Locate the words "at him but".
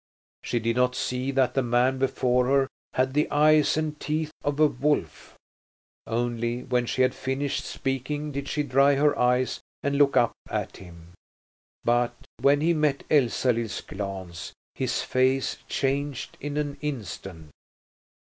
10.49-12.15